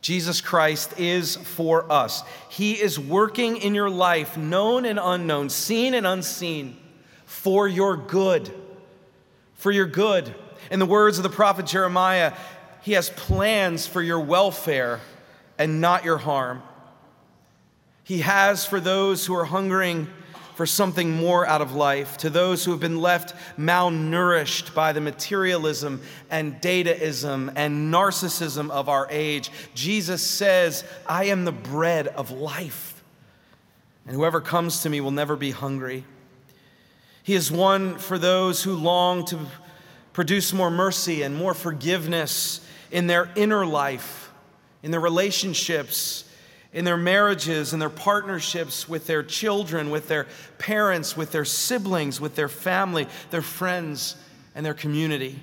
Jesus 0.00 0.40
Christ 0.40 0.98
is 0.98 1.36
for 1.36 1.92
us. 1.92 2.22
He 2.48 2.72
is 2.72 2.98
working 2.98 3.58
in 3.58 3.74
your 3.74 3.90
life, 3.90 4.38
known 4.38 4.86
and 4.86 4.98
unknown, 4.98 5.50
seen 5.50 5.92
and 5.92 6.06
unseen, 6.06 6.78
for 7.26 7.68
your 7.68 7.98
good. 7.98 8.50
For 9.56 9.70
your 9.70 9.84
good. 9.84 10.34
In 10.70 10.78
the 10.78 10.86
words 10.86 11.18
of 11.18 11.22
the 11.22 11.28
prophet 11.28 11.66
Jeremiah, 11.66 12.32
he 12.80 12.92
has 12.92 13.10
plans 13.10 13.86
for 13.86 14.00
your 14.00 14.20
welfare 14.20 15.00
and 15.58 15.82
not 15.82 16.02
your 16.02 16.16
harm. 16.16 16.62
He 18.04 18.20
has 18.20 18.64
for 18.64 18.80
those 18.80 19.26
who 19.26 19.34
are 19.34 19.44
hungering 19.44 20.08
for 20.58 20.66
something 20.66 21.12
more 21.12 21.46
out 21.46 21.62
of 21.62 21.76
life, 21.76 22.16
to 22.16 22.28
those 22.28 22.64
who 22.64 22.72
have 22.72 22.80
been 22.80 23.00
left 23.00 23.32
malnourished 23.56 24.74
by 24.74 24.92
the 24.92 25.00
materialism 25.00 26.02
and 26.32 26.60
dataism 26.60 27.52
and 27.54 27.94
narcissism 27.94 28.68
of 28.68 28.88
our 28.88 29.06
age. 29.08 29.52
Jesus 29.76 30.20
says, 30.20 30.82
I 31.06 31.26
am 31.26 31.44
the 31.44 31.52
bread 31.52 32.08
of 32.08 32.32
life, 32.32 33.04
and 34.04 34.16
whoever 34.16 34.40
comes 34.40 34.82
to 34.82 34.90
me 34.90 35.00
will 35.00 35.12
never 35.12 35.36
be 35.36 35.52
hungry. 35.52 36.02
He 37.22 37.34
is 37.34 37.52
one 37.52 37.96
for 37.96 38.18
those 38.18 38.64
who 38.64 38.74
long 38.74 39.26
to 39.26 39.38
produce 40.12 40.52
more 40.52 40.72
mercy 40.72 41.22
and 41.22 41.36
more 41.36 41.54
forgiveness 41.54 42.66
in 42.90 43.06
their 43.06 43.30
inner 43.36 43.64
life, 43.64 44.32
in 44.82 44.90
their 44.90 44.98
relationships 44.98 46.27
in 46.72 46.84
their 46.84 46.96
marriages 46.96 47.72
and 47.72 47.80
their 47.80 47.88
partnerships 47.88 48.88
with 48.88 49.06
their 49.06 49.22
children, 49.22 49.90
with 49.90 50.08
their 50.08 50.26
parents, 50.58 51.16
with 51.16 51.32
their 51.32 51.44
siblings, 51.44 52.20
with 52.20 52.34
their 52.34 52.48
family, 52.48 53.06
their 53.30 53.42
friends, 53.42 54.16
and 54.54 54.64
their 54.66 54.74
community. 54.74 55.38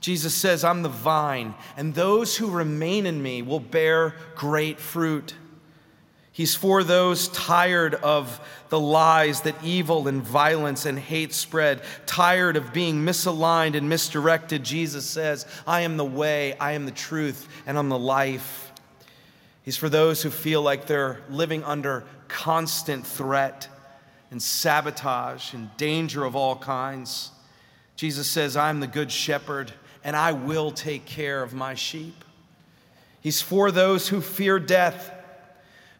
Jesus 0.00 0.34
says, 0.34 0.64
I'm 0.64 0.82
the 0.82 0.88
vine, 0.88 1.54
and 1.76 1.94
those 1.94 2.36
who 2.36 2.50
remain 2.50 3.06
in 3.06 3.22
me 3.22 3.42
will 3.42 3.60
bear 3.60 4.14
great 4.34 4.78
fruit. 4.78 5.34
He's 6.30 6.54
for 6.54 6.82
those 6.82 7.28
tired 7.28 7.94
of 7.94 8.40
the 8.68 8.80
lies 8.80 9.42
that 9.42 9.54
evil 9.62 10.08
and 10.08 10.20
violence 10.20 10.84
and 10.84 10.98
hate 10.98 11.32
spread, 11.32 11.80
tired 12.06 12.56
of 12.56 12.72
being 12.72 13.04
misaligned 13.04 13.76
and 13.76 13.88
misdirected. 13.88 14.64
Jesus 14.64 15.06
says, 15.06 15.46
I 15.66 15.82
am 15.82 15.96
the 15.96 16.04
way, 16.04 16.56
I 16.58 16.72
am 16.72 16.86
the 16.86 16.90
truth, 16.90 17.48
and 17.66 17.78
I'm 17.78 17.88
the 17.88 17.98
life. 17.98 18.72
He's 19.64 19.76
for 19.76 19.88
those 19.88 20.22
who 20.22 20.30
feel 20.30 20.62
like 20.62 20.86
they're 20.86 21.20
living 21.30 21.64
under 21.64 22.04
constant 22.28 23.06
threat 23.06 23.66
and 24.30 24.40
sabotage 24.40 25.54
and 25.54 25.74
danger 25.76 26.24
of 26.24 26.36
all 26.36 26.54
kinds. 26.54 27.30
Jesus 27.96 28.30
says, 28.30 28.56
I'm 28.56 28.80
the 28.80 28.86
good 28.86 29.10
shepherd 29.10 29.72
and 30.04 30.14
I 30.14 30.32
will 30.32 30.70
take 30.70 31.06
care 31.06 31.42
of 31.42 31.54
my 31.54 31.74
sheep. 31.74 32.24
He's 33.20 33.40
for 33.40 33.70
those 33.70 34.06
who 34.06 34.20
fear 34.20 34.58
death, 34.58 35.10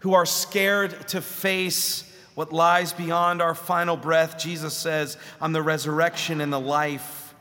who 0.00 0.12
are 0.12 0.26
scared 0.26 1.08
to 1.08 1.22
face 1.22 2.10
what 2.34 2.52
lies 2.52 2.92
beyond 2.92 3.40
our 3.40 3.54
final 3.54 3.96
breath. 3.96 4.38
Jesus 4.38 4.74
says, 4.74 5.16
I'm 5.40 5.54
the 5.54 5.62
resurrection 5.62 6.42
and 6.42 6.52
the 6.52 6.60
life. 6.60 7.34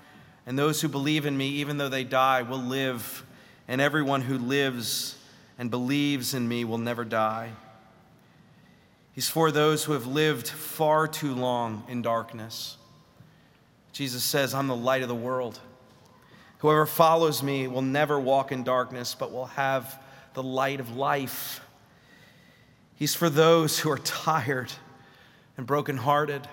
And 0.45 0.57
those 0.57 0.79
who 0.79 0.87
believe 0.87 1.25
in 1.25 1.35
me, 1.35 1.49
even 1.49 1.77
though 1.77 1.89
they 1.89 2.05
die, 2.05 2.43
will 2.43 2.61
live. 2.61 3.25
And 3.67 3.81
everyone 3.81 4.21
who 4.21 4.37
lives 4.37 5.17
and 5.57 5.69
believes 5.69 6.33
in 6.33 6.47
me 6.47 6.65
will 6.65 6.77
never 6.77 7.05
die. 7.05 7.51
He's 9.13 9.29
for 9.29 9.51
those 9.51 9.83
who 9.83 9.93
have 9.93 10.07
lived 10.07 10.47
far 10.47 11.07
too 11.07 11.35
long 11.35 11.83
in 11.87 12.01
darkness. 12.01 12.77
Jesus 13.91 14.23
says, 14.23 14.55
I'm 14.55 14.67
the 14.67 14.75
light 14.75 15.03
of 15.03 15.07
the 15.07 15.15
world. 15.15 15.59
Whoever 16.59 16.85
follows 16.85 17.43
me 17.43 17.67
will 17.67 17.83
never 17.83 18.19
walk 18.19 18.51
in 18.51 18.63
darkness, 18.63 19.15
but 19.17 19.31
will 19.31 19.45
have 19.47 20.01
the 20.33 20.41
light 20.41 20.79
of 20.79 20.95
life. 20.95 21.61
He's 22.95 23.13
for 23.13 23.29
those 23.29 23.79
who 23.79 23.91
are 23.91 23.99
tired 23.99 24.71
and 25.57 25.67
brokenhearted. 25.67 26.47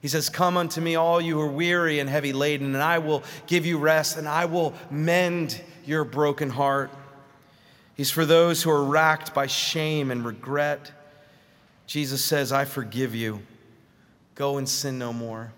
He 0.00 0.08
says, 0.08 0.28
Come 0.28 0.56
unto 0.56 0.80
me, 0.80 0.96
all 0.96 1.20
you 1.20 1.34
who 1.34 1.42
are 1.42 1.46
weary 1.46 2.00
and 2.00 2.08
heavy 2.08 2.32
laden, 2.32 2.74
and 2.74 2.82
I 2.82 2.98
will 2.98 3.22
give 3.46 3.66
you 3.66 3.78
rest, 3.78 4.16
and 4.16 4.26
I 4.26 4.46
will 4.46 4.74
mend 4.90 5.60
your 5.84 6.04
broken 6.04 6.50
heart. 6.50 6.90
He's 8.00 8.10
for 8.10 8.24
those 8.24 8.62
who 8.62 8.70
are 8.70 8.82
racked 8.82 9.34
by 9.34 9.46
shame 9.46 10.10
and 10.10 10.24
regret. 10.24 10.90
Jesus 11.86 12.24
says, 12.24 12.50
I 12.50 12.64
forgive 12.64 13.14
you. 13.14 13.42
Go 14.34 14.56
and 14.56 14.66
sin 14.66 14.98
no 14.98 15.12
more. 15.12 15.52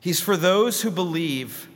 He's 0.00 0.18
for 0.18 0.36
those 0.36 0.82
who 0.82 0.90
believe 0.90 1.68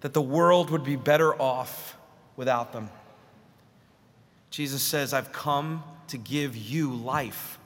that 0.00 0.14
the 0.14 0.20
world 0.20 0.70
would 0.70 0.82
be 0.82 0.96
better 0.96 1.40
off 1.40 1.96
without 2.34 2.72
them. 2.72 2.90
Jesus 4.50 4.82
says, 4.82 5.14
I've 5.14 5.30
come 5.30 5.84
to 6.08 6.18
give 6.18 6.56
you 6.56 6.92
life 6.92 7.60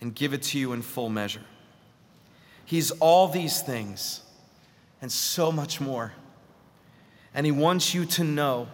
and 0.00 0.14
give 0.14 0.32
it 0.32 0.44
to 0.44 0.60
you 0.60 0.74
in 0.74 0.82
full 0.82 1.08
measure. 1.08 1.42
He's 2.64 2.92
all 2.92 3.26
these 3.26 3.62
things 3.62 4.20
and 5.02 5.10
so 5.10 5.50
much 5.50 5.80
more. 5.80 6.12
And 7.34 7.44
He 7.44 7.50
wants 7.50 7.94
you 7.94 8.04
to 8.04 8.22
know 8.22 8.68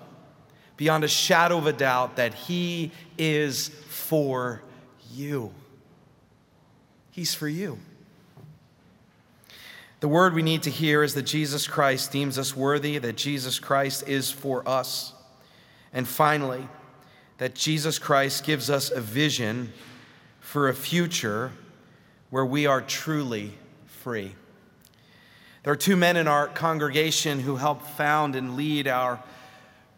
beyond 0.76 1.04
a 1.04 1.08
shadow 1.08 1.58
of 1.58 1.66
a 1.66 1.72
doubt 1.72 2.16
that 2.16 2.34
He 2.34 2.90
is 3.18 3.68
for 3.88 4.62
you. 5.12 5.52
He's 7.10 7.34
for 7.34 7.48
you. 7.48 7.78
The 10.00 10.08
word 10.08 10.34
we 10.34 10.42
need 10.42 10.64
to 10.64 10.70
hear 10.70 11.02
is 11.02 11.14
that 11.14 11.22
Jesus 11.22 11.66
Christ 11.66 12.12
deems 12.12 12.38
us 12.38 12.54
worthy, 12.54 12.98
that 12.98 13.16
Jesus 13.16 13.58
Christ 13.58 14.06
is 14.06 14.30
for 14.30 14.68
us. 14.68 15.14
And 15.92 16.06
finally, 16.06 16.68
that 17.38 17.54
Jesus 17.54 17.98
Christ 17.98 18.44
gives 18.44 18.68
us 18.68 18.90
a 18.90 19.00
vision 19.00 19.72
for 20.40 20.68
a 20.68 20.74
future 20.74 21.52
where 22.30 22.44
we 22.44 22.66
are 22.66 22.82
truly 22.82 23.54
free. 23.86 24.34
There 25.62 25.72
are 25.72 25.76
two 25.76 25.96
men 25.96 26.16
in 26.16 26.28
our 26.28 26.48
congregation 26.48 27.40
who 27.40 27.56
helped 27.56 27.86
found 27.86 28.36
and 28.36 28.56
lead 28.56 28.86
our 28.86 29.22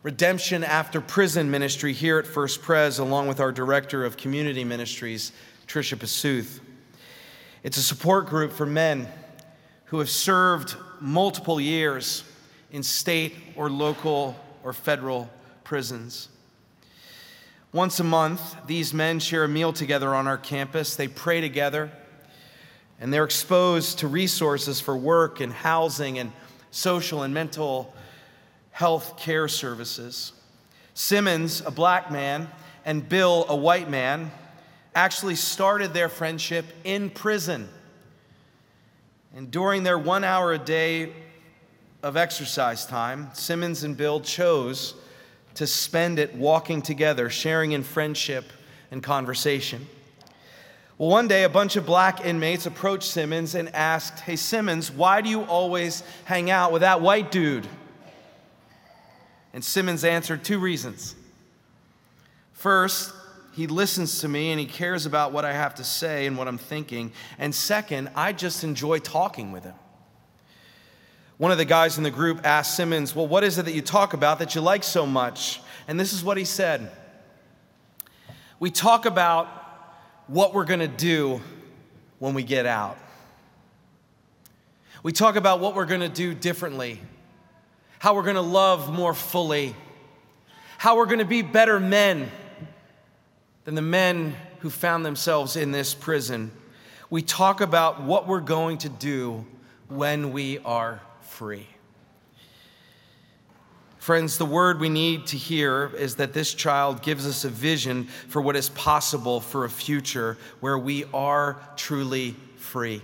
Redemption 0.07 0.63
After 0.63 1.01
Prison 1.01 1.51
ministry 1.51 1.93
here 1.93 2.21
at 2.21 2.29
First 2.29 2.63
Pres, 2.63 3.01
along 3.01 3.27
with 3.27 3.41
our 3.41 3.51
Director 3.51 4.05
of 4.05 4.17
Community 4.17 4.63
Ministries, 4.63 5.33
Tricia 5.67 5.99
Pasuth. 5.99 6.61
It's 7.65 7.77
a 7.77 7.83
support 7.83 8.27
group 8.27 8.53
for 8.53 8.67
men 8.67 9.09
who 9.87 9.99
have 9.99 10.09
served 10.09 10.77
multiple 11.01 11.61
years 11.61 12.23
in 12.71 12.85
state 12.85 13.35
or 13.57 13.69
local 13.69 14.37
or 14.63 14.73
federal 14.73 15.29
prisons. 15.65 16.29
Once 17.73 17.99
a 17.99 18.05
month, 18.05 18.55
these 18.69 18.95
men 18.95 19.19
share 19.19 19.43
a 19.43 19.49
meal 19.49 19.73
together 19.73 20.15
on 20.15 20.29
our 20.29 20.39
campus. 20.39 20.95
They 20.95 21.09
pray 21.09 21.41
together, 21.41 21.91
and 23.01 23.13
they're 23.13 23.25
exposed 23.25 23.99
to 23.99 24.07
resources 24.07 24.81
for 24.81 24.97
work 24.97 25.41
and 25.41 25.53
housing 25.53 26.21
and 26.21 26.31
social 26.71 27.25
and 27.25 27.35
mental 27.35 27.93
health 28.77 29.17
care 29.17 29.49
services. 29.49 30.35
Simmons, 30.93 31.63
a 31.65 31.71
black 31.71 32.13
man, 32.13 32.47
and 32.85 33.09
Bill, 33.09 33.47
a 33.49 33.57
white 33.57 33.89
man, 33.89 34.31
actually 34.95 35.35
started 35.35 35.95
their 35.95 36.11
friendship 36.11 36.67
in 36.85 37.09
prison. 37.09 37.71
And 39.35 39.51
during 39.51 39.83
their 39.83 39.99
one 39.99 40.25
hour 40.25 40.53
a 40.53 40.59
day 40.59 41.15
of 42.03 42.19
exercise 42.19 42.85
time, 42.85 43.31
Simmons 43.33 43.83
and 43.83 43.97
Bill 43.97 44.21
chose 44.21 44.93
to 45.55 45.67
spend 45.67 46.19
it 46.19 46.35
walking 46.35 46.83
together, 46.83 47.31
sharing 47.31 47.73
in 47.73 47.83
friendship 47.83 48.45
and 48.91 49.03
conversation. 49.03 49.87
Well, 50.99 51.09
one 51.09 51.29
day, 51.29 51.45
a 51.45 51.49
bunch 51.49 51.77
of 51.77 51.87
black 51.87 52.27
inmates 52.27 52.67
approached 52.67 53.09
Simmons 53.09 53.55
and 53.55 53.75
asked, 53.75 54.21
Hey, 54.21 54.37
Simmons, 54.37 54.93
why 54.93 55.23
do 55.23 55.31
you 55.31 55.45
always 55.45 56.03
hang 56.27 56.51
out 56.51 56.73
with 56.73 56.83
that 56.83 57.01
white 57.01 57.31
dude? 57.31 57.67
And 59.57 59.65
Simmons 59.65 60.05
answered 60.05 60.45
two 60.45 60.59
reasons. 60.59 61.15
First, 62.53 63.15
he 63.55 63.67
listens 63.67 64.21
to 64.21 64.29
me 64.29 64.51
and 64.51 64.61
he 64.61 64.67
cares 64.67 65.07
about 65.07 65.33
what 65.33 65.47
I 65.47 65.55
have 65.55 65.77
to 65.77 65.85
say 65.85 66.27
and 66.27 66.37
what 66.37 66.47
I'm 66.47 66.59
thinking. 66.59 67.11
And 67.39 67.55
second, 67.55 68.11
I 68.15 68.35
just 68.35 68.65
enjoy 68.65 68.99
talking 68.99 69.53
with 69.53 69.65
him. 69.65 69.73
One 71.39 71.53
of 71.53 71.57
the 71.57 71.65
guys 71.65 71.97
in 71.97 72.05
the 72.05 72.11
group 72.11 72.45
asked 72.45 72.77
Simmons, 72.77 73.17
Well, 73.17 73.27
what 73.27 73.45
is 73.45 73.57
it 73.57 73.65
that 73.65 73.73
you 73.73 73.81
talk 73.81 74.13
about 74.13 74.41
that 74.41 74.55
you 74.55 74.61
like 74.61 74.85
so 74.85 75.07
much? 75.07 75.63
And 75.89 75.99
this 75.99 76.13
is 76.13 76.23
what 76.23 76.37
he 76.37 76.45
said 76.45 76.91
We 78.61 78.71
talk 78.71 79.07
about 79.07 79.49
what 80.27 80.53
we're 80.53 80.67
going 80.67 80.81
to 80.81 80.87
do 80.87 81.41
when 82.19 82.35
we 82.35 82.43
get 82.43 82.67
out. 82.67 82.99
We 85.03 85.13
talk 85.13 85.37
about 85.37 85.61
what 85.61 85.75
we're 85.75 85.87
going 85.87 86.03
to 86.03 86.11
do 86.11 86.35
differently, 86.35 87.01
how 87.99 88.15
we're 88.15 88.23
going 88.23 88.37
to 88.37 88.41
love 88.41 88.93
more 88.93 89.15
fully, 89.15 89.75
how 90.79 90.97
we're 90.97 91.07
going 91.07 91.19
to 91.19 91.25
be 91.25 91.43
better 91.43 91.81
men 91.81 92.31
than 93.65 93.75
the 93.75 93.83
men 93.83 94.37
who 94.61 94.71
found 94.71 95.05
themselves 95.05 95.57
in 95.57 95.73
this 95.73 95.95
prison. 95.95 96.51
We 97.11 97.23
talk 97.23 97.61
about 97.61 98.03
what 98.03 98.27
we're 98.27 98.41
going 98.41 98.79
to 98.79 98.89
do 98.89 99.47
when 99.89 100.33
we 100.33 100.59
are 100.59 101.01
free. 101.21 101.67
Friends, 103.99 104.39
the 104.39 104.47
word 104.47 104.79
we 104.79 104.89
need 104.89 105.27
to 105.27 105.37
hear 105.37 105.91
is 105.97 106.15
that 106.17 106.33
this 106.33 106.55
child 106.55 107.03
gives 107.03 107.27
us 107.27 107.45
a 107.45 107.49
vision 107.49 108.05
for 108.05 108.41
what 108.41 108.55
is 108.55 108.69
possible 108.69 109.41
for 109.41 109.65
a 109.65 109.69
future 109.69 110.39
where 110.61 110.79
we 110.79 111.05
are 111.13 111.61
truly 111.75 112.37
free. 112.57 113.03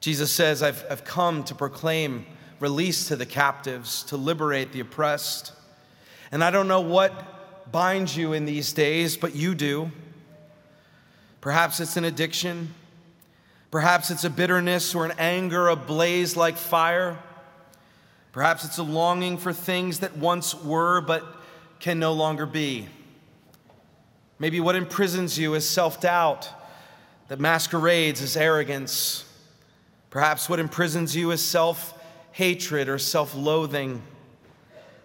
Jesus 0.00 0.30
says, 0.30 0.62
I've, 0.62 0.84
I've 0.90 1.04
come 1.04 1.42
to 1.44 1.54
proclaim 1.54 2.26
release 2.60 3.08
to 3.08 3.16
the 3.16 3.26
captives, 3.26 4.02
to 4.04 4.16
liberate 4.16 4.72
the 4.72 4.80
oppressed. 4.80 5.52
And 6.32 6.42
I 6.42 6.50
don't 6.50 6.68
know 6.68 6.80
what 6.80 7.70
binds 7.70 8.16
you 8.16 8.32
in 8.32 8.44
these 8.44 8.72
days, 8.72 9.16
but 9.16 9.34
you 9.34 9.54
do. 9.54 9.90
Perhaps 11.40 11.80
it's 11.80 11.96
an 11.96 12.04
addiction. 12.04 12.74
Perhaps 13.70 14.10
it's 14.10 14.24
a 14.24 14.30
bitterness 14.30 14.94
or 14.94 15.04
an 15.04 15.12
anger 15.18 15.68
ablaze 15.68 16.36
like 16.36 16.56
fire. 16.56 17.18
Perhaps 18.32 18.64
it's 18.64 18.78
a 18.78 18.82
longing 18.82 19.38
for 19.38 19.52
things 19.52 20.00
that 20.00 20.16
once 20.16 20.54
were 20.54 21.00
but 21.00 21.24
can 21.80 21.98
no 21.98 22.12
longer 22.12 22.46
be. 22.46 22.88
Maybe 24.38 24.60
what 24.60 24.76
imprisons 24.76 25.38
you 25.38 25.54
is 25.54 25.68
self 25.68 26.00
doubt 26.00 26.48
that 27.28 27.40
masquerades 27.40 28.20
as 28.22 28.36
arrogance. 28.36 29.24
Perhaps 30.10 30.48
what 30.48 30.58
imprisons 30.58 31.16
you 31.16 31.30
is 31.30 31.42
self 31.42 31.95
hatred 32.36 32.90
or 32.90 32.98
self 32.98 33.34
loathing. 33.34 34.02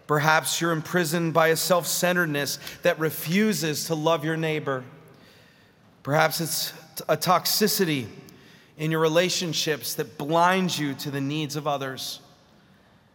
Perhaps 0.06 0.60
you're 0.60 0.74
imprisoned 0.74 1.34
by 1.34 1.48
a 1.48 1.56
self 1.56 1.88
centeredness 1.88 2.60
that 2.84 3.00
refuses 3.00 3.86
to 3.86 3.96
love 3.96 4.26
your 4.26 4.36
neighbor. 4.36 4.84
Perhaps 6.04 6.42
it's 6.42 6.74
a 7.08 7.16
toxicity 7.16 8.08
in 8.78 8.92
your 8.92 9.00
relationships 9.00 9.94
that 9.94 10.18
blinds 10.18 10.78
you 10.78 10.94
to 10.96 11.10
the 11.10 11.22
needs 11.22 11.56
of 11.56 11.68
others. 11.68 12.20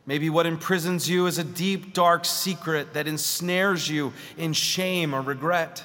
Maybe 0.07 0.31
what 0.31 0.47
imprisons 0.47 1.11
you 1.11 1.27
is 1.27 1.37
a 1.37 1.45
deep, 1.45 1.93
dark 1.93 2.25
secret 2.25 2.95
that 2.95 3.07
ensnares 3.07 3.87
you 3.87 4.15
in 4.39 4.55
shame 4.55 5.15
or 5.15 5.21
regret. 5.21 5.85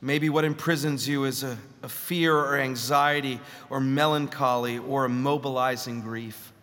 Maybe 0.00 0.30
what 0.30 0.44
imprisons 0.44 1.06
you 1.06 1.24
is 1.24 1.44
a, 1.44 1.56
a, 1.82 1.88
fear 1.88 2.34
or 2.36 2.56
anxiety 2.56 3.40
or 3.70 3.78
melancholy 3.78 4.78
or 4.78 5.04
a 5.04 5.08
mobilizing 5.08 6.00
grief. 6.00 6.53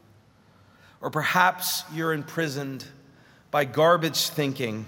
Or 1.02 1.10
perhaps 1.10 1.84
you're 1.94 2.14
imprisoned 2.14 2.86
by 3.50 3.66
garbage 3.66 4.30
thinking 4.30 4.86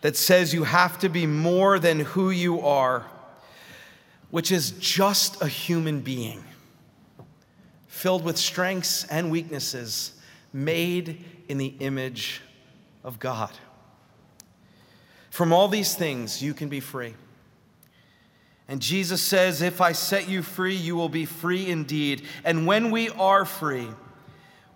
that 0.00 0.16
says 0.16 0.52
you 0.52 0.64
have 0.64 0.98
to 0.98 1.08
be 1.08 1.26
more 1.26 1.78
than 1.78 2.00
who 2.00 2.30
you 2.30 2.60
are, 2.60 3.06
which 4.30 4.50
is 4.50 4.72
just 4.72 5.40
a 5.40 5.46
human 5.46 6.00
being, 6.00 6.42
filled 7.86 8.24
with 8.24 8.36
strengths 8.36 9.04
and 9.04 9.30
weaknesses 9.30 10.12
made 10.52 11.24
in 11.48 11.58
the 11.58 11.74
image 11.80 12.40
of 13.02 13.18
God. 13.18 13.52
From 15.30 15.52
all 15.52 15.68
these 15.68 15.94
things, 15.94 16.42
you 16.42 16.54
can 16.54 16.68
be 16.68 16.80
free. 16.80 17.14
And 18.68 18.80
Jesus 18.80 19.20
says, 19.20 19.62
If 19.62 19.80
I 19.80 19.92
set 19.92 20.28
you 20.28 20.42
free, 20.42 20.74
you 20.74 20.96
will 20.96 21.08
be 21.08 21.26
free 21.26 21.68
indeed. 21.68 22.22
And 22.44 22.66
when 22.66 22.90
we 22.90 23.10
are 23.10 23.44
free, 23.44 23.88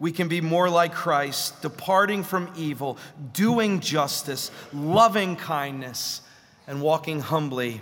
we 0.01 0.13
can 0.13 0.29
be 0.29 0.41
more 0.41 0.71
like 0.71 0.95
Christ, 0.95 1.61
departing 1.63 2.23
from 2.23 2.53
evil, 2.57 2.99
doing 3.33 3.81
justice, 3.81 4.51
loving 4.73 5.37
kindness, 5.37 6.21
and 6.67 6.81
walking 6.81 7.21
humbly 7.21 7.81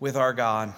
with 0.00 0.16
our 0.16 0.32
God. 0.32 0.74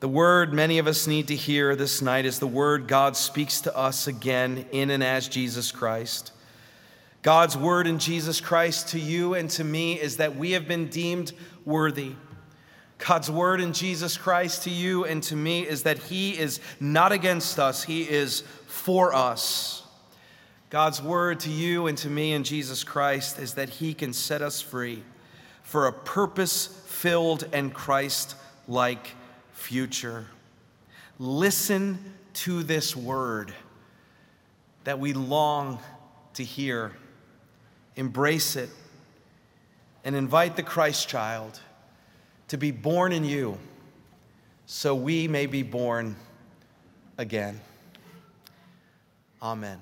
The 0.00 0.08
word 0.08 0.52
many 0.52 0.78
of 0.78 0.86
us 0.86 1.06
need 1.06 1.28
to 1.28 1.34
hear 1.34 1.74
this 1.74 2.02
night 2.02 2.26
is 2.26 2.38
the 2.38 2.46
word 2.46 2.86
God 2.86 3.16
speaks 3.16 3.62
to 3.62 3.76
us 3.76 4.06
again 4.06 4.66
in 4.70 4.90
and 4.90 5.02
as 5.02 5.26
Jesus 5.26 5.72
Christ. 5.72 6.32
God's 7.22 7.56
word 7.56 7.88
in 7.88 7.98
Jesus 7.98 8.40
Christ 8.40 8.90
to 8.90 9.00
you 9.00 9.34
and 9.34 9.50
to 9.50 9.64
me 9.64 9.98
is 9.98 10.18
that 10.18 10.36
we 10.36 10.52
have 10.52 10.68
been 10.68 10.88
deemed 10.88 11.32
worthy. 11.64 12.12
God's 12.98 13.30
word 13.30 13.60
in 13.60 13.72
Jesus 13.72 14.16
Christ 14.16 14.62
to 14.64 14.70
you 14.70 15.04
and 15.04 15.22
to 15.24 15.36
me 15.36 15.66
is 15.66 15.82
that 15.82 15.98
He 15.98 16.38
is 16.38 16.60
not 16.80 17.12
against 17.12 17.58
us, 17.58 17.82
He 17.82 18.02
is 18.02 18.42
for 18.66 19.14
us. 19.14 19.82
God's 20.70 21.02
word 21.02 21.40
to 21.40 21.50
you 21.50 21.86
and 21.86 21.96
to 21.98 22.10
me 22.10 22.32
in 22.32 22.42
Jesus 22.42 22.84
Christ 22.84 23.38
is 23.38 23.54
that 23.54 23.68
He 23.68 23.94
can 23.94 24.12
set 24.12 24.42
us 24.42 24.60
free 24.60 25.02
for 25.62 25.86
a 25.86 25.92
purpose 25.92 26.66
filled 26.86 27.48
and 27.52 27.72
Christ 27.72 28.34
like 28.66 29.14
future. 29.52 30.26
Listen 31.18 31.98
to 32.34 32.62
this 32.62 32.96
word 32.96 33.52
that 34.84 34.98
we 34.98 35.12
long 35.12 35.78
to 36.34 36.44
hear. 36.44 36.92
Embrace 37.96 38.56
it 38.56 38.70
and 40.04 40.14
invite 40.14 40.56
the 40.56 40.62
Christ 40.62 41.08
child 41.08 41.60
to 42.48 42.56
be 42.56 42.70
born 42.70 43.12
in 43.12 43.24
you 43.24 43.58
so 44.66 44.94
we 44.94 45.28
may 45.28 45.46
be 45.46 45.62
born 45.62 46.16
again. 47.18 47.60
Amen. 49.40 49.78